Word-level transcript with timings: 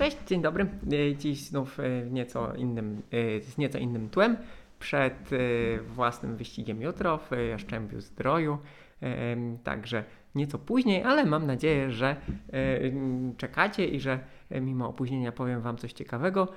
Cześć, 0.00 0.16
dzień 0.26 0.42
dobry. 0.42 0.66
E, 0.92 1.16
Dziś 1.16 1.40
znów 1.40 1.80
e, 1.80 2.10
nieco 2.10 2.54
innym, 2.54 3.02
e, 3.10 3.40
z 3.40 3.58
nieco 3.58 3.78
innym 3.78 4.10
tłem. 4.10 4.36
Przed 4.78 5.30
własnym 5.86 6.36
wyścigiem 6.36 6.82
jutro 6.82 7.18
w 7.18 7.30
Jaszczębiu 7.50 8.00
Zdroju. 8.00 8.58
Także 9.64 10.04
nieco 10.34 10.58
później, 10.58 11.02
ale 11.02 11.26
mam 11.26 11.46
nadzieję, 11.46 11.90
że 11.90 12.16
czekacie 13.36 13.86
i 13.86 14.00
że 14.00 14.20
mimo 14.50 14.88
opóźnienia 14.88 15.32
powiem 15.32 15.60
Wam 15.60 15.76
coś 15.76 15.92
ciekawego. 15.92 16.48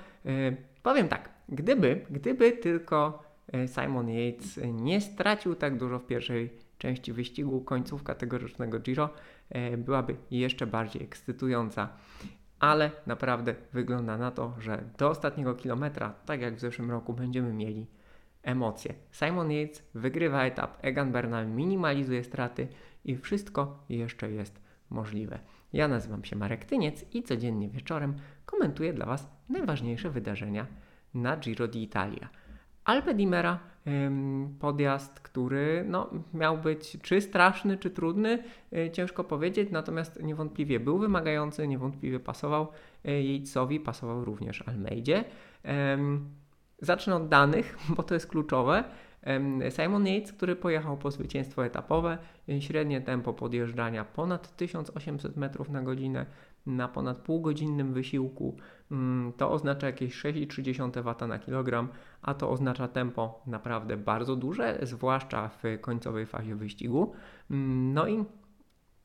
Powiem 0.82 1.08
tak, 1.08 1.28
gdyby, 1.48 2.06
gdyby 2.10 2.52
tylko 2.52 3.22
Simon 3.66 4.08
Yates 4.08 4.60
nie 4.72 5.00
stracił 5.00 5.54
tak 5.54 5.78
dużo 5.78 5.98
w 5.98 6.06
pierwszej 6.06 6.50
części 6.78 7.12
wyścigu, 7.12 7.60
końcówka 7.60 8.14
tegorocznego 8.14 8.80
Giro 8.80 9.08
byłaby 9.78 10.16
jeszcze 10.30 10.66
bardziej 10.66 11.02
ekscytująca 11.02 11.88
ale 12.64 12.90
naprawdę 13.06 13.54
wygląda 13.72 14.18
na 14.18 14.30
to, 14.30 14.54
że 14.58 14.84
do 14.98 15.10
ostatniego 15.10 15.54
kilometra, 15.54 16.14
tak 16.26 16.40
jak 16.40 16.56
w 16.56 16.60
zeszłym 16.60 16.90
roku, 16.90 17.12
będziemy 17.12 17.52
mieli 17.52 17.86
emocje. 18.42 18.94
Simon 19.12 19.50
Yates 19.50 19.82
wygrywa 19.94 20.44
etap, 20.44 20.78
Egan 20.82 21.12
Bernal 21.12 21.48
minimalizuje 21.48 22.24
straty 22.24 22.68
i 23.04 23.16
wszystko 23.16 23.84
jeszcze 23.88 24.30
jest 24.30 24.60
możliwe. 24.90 25.38
Ja 25.72 25.88
nazywam 25.88 26.24
się 26.24 26.36
Marek 26.36 26.64
Tyniec 26.64 27.04
i 27.14 27.22
codziennie 27.22 27.68
wieczorem 27.68 28.14
komentuję 28.46 28.92
dla 28.92 29.06
Was 29.06 29.30
najważniejsze 29.48 30.10
wydarzenia 30.10 30.66
na 31.14 31.36
Giro 31.36 31.68
d'Italia. 31.68 32.26
Alpe 32.84 33.14
d'Imera, 33.14 33.58
ym, 33.86 34.56
podjazd, 34.60 35.20
który 35.20 35.84
no, 35.88 36.10
miał 36.34 36.58
być 36.58 36.98
czy 37.02 37.20
straszny, 37.20 37.78
czy 37.78 37.90
trudny, 37.90 38.42
y, 38.72 38.90
ciężko 38.90 39.24
powiedzieć, 39.24 39.70
natomiast 39.70 40.22
niewątpliwie 40.22 40.80
był 40.80 40.98
wymagający, 40.98 41.68
niewątpliwie 41.68 42.20
pasował 42.20 42.68
y, 43.08 43.22
Yatesowi, 43.22 43.80
pasował 43.80 44.24
również 44.24 44.68
Almeidzie. 44.68 45.24
Zacznę 46.78 47.16
od 47.16 47.28
danych, 47.28 47.76
bo 47.96 48.02
to 48.02 48.14
jest 48.14 48.26
kluczowe. 48.26 48.84
Simon 49.70 50.06
Yates, 50.06 50.32
który 50.32 50.56
pojechał 50.56 50.96
po 50.96 51.10
zwycięstwo 51.10 51.64
etapowe, 51.66 52.18
y, 52.48 52.62
średnie 52.62 53.00
tempo 53.00 53.32
podjeżdżania 53.32 54.04
ponad 54.04 54.56
1800 54.56 55.36
metrów 55.36 55.68
na 55.68 55.82
godzinę 55.82 56.26
na 56.66 56.88
ponad 56.88 57.18
półgodzinnym 57.18 57.92
wysiłku, 57.92 58.56
mm, 58.90 59.32
to 59.32 59.50
oznacza 59.50 59.86
jakieś 59.86 60.14
6,3 60.14 61.02
W 61.02 61.28
na 61.28 61.38
kilogram, 61.38 61.88
a 62.22 62.34
to 62.34 62.50
oznacza 62.50 62.88
tempo 62.88 63.42
naprawdę 63.46 63.96
bardzo 63.96 64.36
duże, 64.36 64.78
zwłaszcza 64.82 65.48
w 65.48 65.62
końcowej 65.80 66.26
fazie 66.26 66.54
wyścigu. 66.54 67.12
Mm, 67.50 67.92
No 67.94 68.08
i 68.08 68.24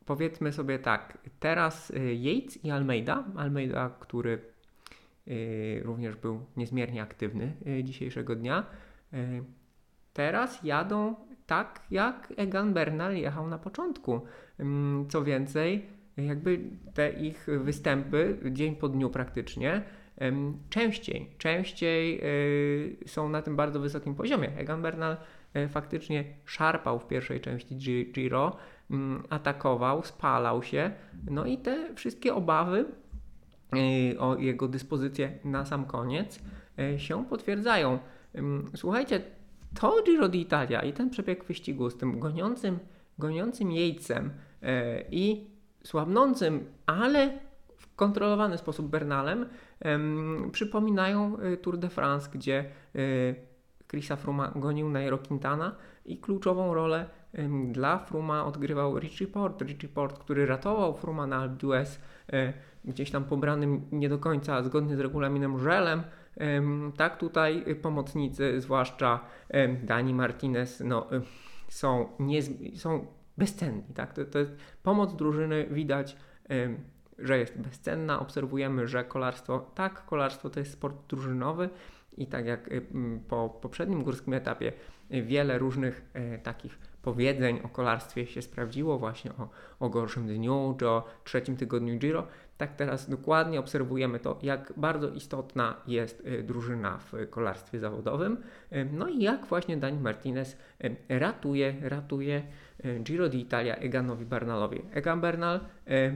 powiedzmy 0.05 0.51
sobie 0.53 0.79
tak, 0.79 1.17
teraz 1.39 1.89
y, 1.89 2.15
Yates 2.15 2.65
i 2.65 2.71
Almeida, 2.71 3.23
Almeida, 3.35 3.89
który 3.99 4.41
y, 5.27 5.81
również 5.85 6.15
był 6.15 6.45
niezmiernie 6.57 7.01
aktywny 7.01 7.55
y, 7.67 7.83
dzisiejszego 7.83 8.35
dnia, 8.35 8.65
teraz 10.13 10.63
jadą 10.63 11.15
tak, 11.49 11.81
jak 11.91 12.33
Egan 12.37 12.73
Bernal 12.73 13.15
jechał 13.15 13.47
na 13.47 13.57
początku. 13.57 14.21
Ym, 14.59 15.05
Co 15.09 15.23
więcej, 15.23 15.85
jakby 16.25 16.59
te 16.93 17.09
ich 17.09 17.47
występy 17.63 18.37
dzień 18.51 18.75
po 18.75 18.89
dniu 18.89 19.09
praktycznie 19.09 19.81
częściej, 20.69 21.29
częściej 21.37 22.21
y, 22.23 22.97
są 23.07 23.29
na 23.29 23.41
tym 23.41 23.55
bardzo 23.55 23.79
wysokim 23.79 24.15
poziomie. 24.15 24.57
Egan 24.57 24.81
Bernal 24.81 25.17
y, 25.55 25.67
faktycznie 25.67 26.23
szarpał 26.45 26.99
w 26.99 27.07
pierwszej 27.07 27.41
części 27.41 27.75
Gi- 27.75 28.11
Giro, 28.11 28.57
mm, 28.91 29.23
atakował, 29.29 30.03
spalał 30.03 30.63
się, 30.63 30.91
no 31.29 31.45
i 31.45 31.57
te 31.57 31.95
wszystkie 31.95 32.33
obawy 32.33 32.85
y, 34.13 34.19
o 34.19 34.37
jego 34.37 34.67
dyspozycję 34.67 35.39
na 35.43 35.65
sam 35.65 35.85
koniec 35.85 36.39
y, 36.95 36.99
się 36.99 37.25
potwierdzają. 37.25 37.99
Słuchajcie, 38.75 39.21
to 39.79 40.03
Giro 40.05 40.29
d'Italia 40.29 40.81
i 40.85 40.93
ten 40.93 41.09
przebieg 41.09 41.43
wyścigu 41.43 41.89
z 41.89 41.97
tym 41.97 42.19
goniącym, 42.19 42.79
goniącym 43.17 43.71
Yatesem 43.71 44.29
e, 44.61 45.03
i 45.11 45.47
słabnącym, 45.83 46.65
ale 46.85 47.39
w 47.77 47.95
kontrolowany 47.95 48.57
sposób 48.57 48.87
Bernalem 48.87 49.45
em, 49.79 50.49
przypominają 50.51 51.37
e, 51.37 51.57
Tour 51.57 51.77
de 51.77 51.89
France, 51.89 52.29
gdzie 52.33 52.57
e, 52.59 52.99
Chrisa 53.87 54.15
Fruma 54.15 54.51
gonił 54.55 54.89
Nairo 54.89 55.17
Quintana 55.17 55.75
i 56.05 56.17
kluczową 56.17 56.73
rolę 56.73 57.05
dla 57.71 57.97
Fruma 57.97 58.45
odgrywał 58.45 58.99
Richie 58.99 59.27
Port. 59.27 59.61
Richie 59.61 59.89
Port, 59.89 60.19
który 60.19 60.45
ratował 60.45 60.97
Fruma 60.97 61.27
na 61.27 61.37
Alpe 61.37 61.55
d'Huez 61.55 61.99
e, 62.33 62.53
gdzieś 62.85 63.11
tam 63.11 63.23
pobranym 63.23 63.81
nie 63.91 64.09
do 64.09 64.17
końca 64.19 64.63
zgodnie 64.63 64.95
z 64.95 64.99
regulaminem 64.99 65.59
żelem. 65.59 66.03
Em, 66.37 66.91
Tak 66.97 67.17
tutaj 67.17 67.63
y, 67.67 67.75
pomocnicy, 67.75 68.61
zwłaszcza 68.61 69.19
Dani 69.83 70.13
Martinez, 70.13 70.79
no, 70.85 71.13
y, 71.13 71.21
są, 71.67 72.09
niezm- 72.19 72.77
są 72.77 73.05
bezcenni. 73.39 73.83
Tak? 73.95 74.13
To, 74.13 74.25
to 74.25 74.39
jest 74.39 74.51
pomoc 74.83 75.15
drużyny, 75.15 75.67
widać, 75.71 76.17
że 77.19 77.39
jest 77.39 77.57
bezcenna. 77.57 78.19
Obserwujemy, 78.19 78.87
że 78.87 79.03
kolarstwo, 79.03 79.59
tak, 79.75 80.05
kolarstwo 80.05 80.49
to 80.49 80.59
jest 80.59 80.71
sport 80.71 80.95
drużynowy 81.07 81.69
i 82.17 82.27
tak 82.27 82.45
jak 82.45 82.69
po 83.27 83.49
poprzednim 83.61 84.03
górskim 84.03 84.33
etapie 84.33 84.73
wiele 85.09 85.57
różnych 85.57 86.05
e, 86.13 86.37
takich 86.37 86.79
powiedzeń 87.09 87.59
o 87.63 87.69
kolarstwie 87.69 88.27
się 88.27 88.41
sprawdziło, 88.41 88.99
właśnie 88.99 89.31
o, 89.31 89.49
o 89.79 89.89
gorszym 89.89 90.27
dniu 90.27 90.75
czy 90.79 90.87
o 90.87 91.07
trzecim 91.23 91.57
tygodniu 91.57 91.97
Giro, 91.97 92.27
tak 92.57 92.75
teraz 92.75 93.09
dokładnie 93.09 93.59
obserwujemy 93.59 94.19
to, 94.19 94.39
jak 94.41 94.73
bardzo 94.77 95.09
istotna 95.09 95.75
jest 95.87 96.25
y, 96.25 96.43
drużyna 96.43 96.97
w 96.97 97.29
kolarstwie 97.29 97.79
zawodowym. 97.79 98.37
Y, 98.73 98.87
No 98.93 99.07
i 99.07 99.21
jak 99.21 99.45
właśnie 99.45 99.77
Dani 99.77 99.99
Martinez 99.99 100.57
y, 100.83 100.95
ratuje, 101.09 101.75
ratuje 101.81 102.43
Giro 103.03 103.29
d'Italia 103.29 103.75
Eganowi 103.75 104.25
Bernalowi. 104.25 104.81
Egan 104.93 105.21
Bernal, 105.21 105.59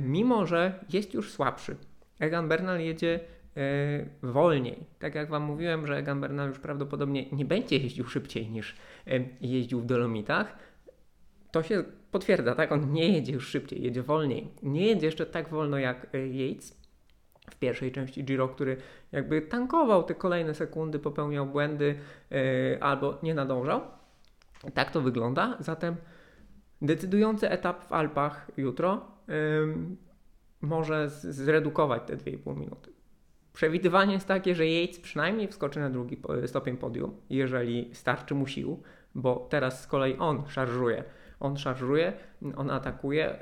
mimo 0.02 0.46
że 0.46 0.80
jest 0.94 1.14
już 1.14 1.32
słabszy, 1.32 1.76
Egan 2.20 2.48
Bernal 2.48 2.80
jedzie 2.80 3.20
wolniej. 4.22 4.86
Tak 5.00 5.16
jak 5.16 5.30
Wam 5.30 5.44
mówiłem, 5.44 5.88
że 5.88 5.98
Egan 5.98 6.22
Bernal 6.22 6.48
już 6.48 6.60
prawdopodobnie 6.60 7.26
nie 7.32 7.46
będzie 7.46 7.78
jeździł 7.78 8.06
szybciej 8.06 8.50
niż 8.50 8.76
jeździł 9.42 9.80
w 9.80 9.86
Dolomitach, 9.86 10.58
to 11.54 11.64
się 11.64 11.84
potwierdza, 12.12 12.56
tak? 12.56 12.72
On 12.72 12.94
nie 12.94 13.10
jedzie 13.10 13.34
już 13.34 13.48
szybciej, 13.48 13.84
jedzie 13.84 14.04
wolniej. 14.04 14.48
Nie 14.64 14.88
jedzie 14.88 15.06
jeszcze 15.06 15.26
tak 15.26 15.50
wolno 15.50 15.78
jak 15.78 16.16
y, 16.16 16.28
Yates 16.28 16.78
w 17.50 17.56
pierwszej 17.56 17.92
części 17.92 18.24
Giro, 18.24 18.48
który 18.48 18.78
jakby 19.12 19.42
tankował 19.42 20.04
te 20.04 20.16
kolejne 20.16 20.54
sekundy, 20.54 21.00
popełniał 21.00 21.46
błędy 21.46 21.96
y, 22.32 22.78
albo 22.82 23.20
nie 23.24 23.34
nadążał. 23.34 23.82
Tak 24.74 24.92
to 24.92 25.02
wygląda. 25.02 25.58
Zatem 25.60 25.96
decydujący 26.82 27.50
etap 27.50 27.86
w 27.86 27.94
Alpach 27.94 28.52
jutro 28.58 29.12
ym, 29.62 29.98
może 30.62 31.10
zredukować 31.10 32.02
te 32.06 32.18
2,5 32.18 32.58
minuty. 32.58 32.92
Przewidywanie 33.54 34.14
jest 34.14 34.28
takie, 34.28 34.56
że 34.56 34.66
Yates 34.68 35.00
przynajmniej 35.00 35.48
wskoczy 35.48 35.80
na 35.80 35.90
drugi 35.90 36.22
stopień 36.46 36.78
podium, 36.78 37.18
jeżeli 37.30 37.96
starczy 37.96 38.36
mu 38.36 38.48
sił, 38.48 38.84
bo 39.16 39.48
teraz 39.50 39.84
z 39.84 39.88
kolei 39.88 40.18
on 40.18 40.44
szarżuje. 40.48 41.04
On 41.44 41.58
szarżuje, 41.58 42.14
on 42.56 42.70
atakuje, 42.70 43.40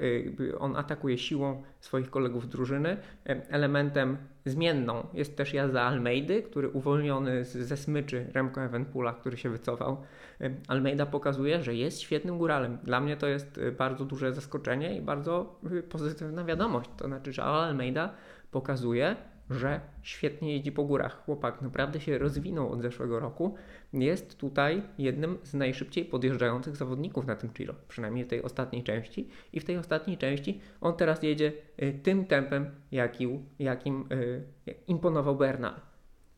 on 0.60 0.76
atakuje 0.76 1.18
siłą 1.18 1.64
swoich 1.80 2.10
kolegów 2.10 2.50
drużyny. 2.50 2.98
E, 3.30 3.42
Elementem 3.50 4.18
zmienną 4.46 5.08
jest 5.14 5.38
też 5.38 5.54
jazda 5.54 5.82
Almeidy, 5.82 6.44
który 6.44 6.70
uwolniony 6.70 7.46
ze 7.46 7.78
smyczy 7.78 8.28
Remco 8.34 8.62
Evenpoola, 8.62 9.14
który 9.14 9.38
się 9.38 9.50
wycofał. 9.50 9.98
E, 10.42 10.52
Almeida 10.68 11.06
pokazuje, 11.06 11.64
że 11.64 11.76
jest 11.76 12.02
świetnym 12.02 12.38
góralem. 12.38 12.78
Dla 12.84 13.02
mnie 13.02 13.18
to 13.18 13.28
jest 13.28 13.58
y, 13.58 13.72
bardzo 13.72 14.06
duże 14.06 14.34
zaskoczenie 14.34 14.98
i 14.98 15.02
bardzo 15.02 15.60
pozytywna 15.90 16.44
wiadomość. 16.44 16.90
To 16.98 17.08
znaczy, 17.08 17.34
że 17.34 17.44
Almeida 17.44 18.14
pokazuje, 18.52 19.16
że 19.52 19.82
świetnie 20.02 20.54
jeździ 20.54 20.72
po 20.72 20.84
górach. 20.84 21.26
Chłopak 21.26 21.62
naprawdę 21.62 22.02
się 22.02 22.18
rozwinął 22.18 22.72
od 22.72 22.82
zeszłego 22.82 23.20
roku. 23.20 23.56
Jest 23.94 24.38
tutaj 24.38 24.84
jednym 24.98 25.38
z 25.44 25.54
najszybciej 25.54 26.06
podjeżdżających 26.06 26.76
zawodników 26.76 27.26
na 27.26 27.36
tym 27.36 27.50
Giro, 27.50 27.76
przynajmniej 27.88 28.26
w 28.26 28.28
tej 28.28 28.44
ostatniej 28.44 28.84
części. 28.84 29.30
I 29.54 29.60
w 29.60 29.66
tej 29.66 29.78
ostatniej 29.78 30.18
części 30.18 30.62
on 30.82 30.96
teraz 30.96 31.24
jedzie 31.24 31.54
y, 31.84 32.00
tym 32.04 32.26
tempem, 32.26 32.72
jakim, 32.92 33.46
jakim 33.60 34.06
y, 34.12 34.44
imponował 34.88 35.36
Bernal. 35.36 35.74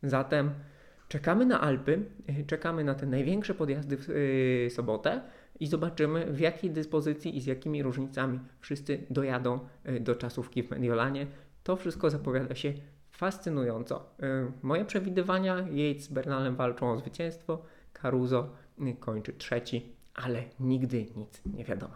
Zatem 0.02 0.50
czekamy 1.08 1.46
na 1.46 1.60
Alpy, 1.60 2.02
y, 2.40 2.44
czekamy 2.46 2.84
na 2.84 2.94
te 2.94 3.06
największe 3.06 3.54
podjazdy 3.54 3.96
w 4.00 4.66
sobotę 4.74 5.20
i 5.60 5.66
zobaczymy 5.66 6.32
w 6.32 6.40
jakiej 6.40 6.70
dyspozycji 6.70 7.36
i 7.36 7.40
z 7.40 7.46
jakimi 7.46 7.82
różnicami 7.82 8.40
wszyscy 8.60 9.06
dojadą 9.10 9.58
do 10.00 10.14
czasówki 10.14 10.62
w 10.62 10.70
Mediolanie. 10.70 11.26
To 11.62 11.76
wszystko 11.76 12.10
zapowiada 12.10 12.54
się 12.54 12.72
fascynująco. 13.14 14.06
Y, 14.22 14.52
Moje 14.62 14.84
przewidywania, 14.84 15.56
Yates 15.56 16.04
z 16.04 16.08
Bernalem 16.08 16.56
walczą 16.56 16.92
o 16.92 16.98
zwycięstwo, 16.98 17.62
Caruso 17.92 18.48
y, 18.80 18.94
kończy 19.00 19.32
trzeci, 19.32 19.92
ale 20.14 20.42
nigdy 20.60 21.06
nic 21.16 21.42
nie 21.46 21.64
wiadomo. 21.64 21.94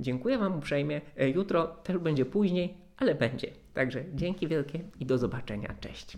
Dziękuję 0.00 0.38
Wam 0.38 0.58
uprzejmie. 0.58 1.00
Y, 1.20 1.30
Jutro 1.30 1.66
też 1.66 1.98
będzie 1.98 2.24
później, 2.24 2.74
ale 2.96 3.14
będzie. 3.14 3.52
Także 3.74 4.04
dzięki 4.14 4.48
wielkie 4.48 4.80
i 5.00 5.06
do 5.06 5.18
zobaczenia. 5.18 5.74
Cześć. 5.80 6.16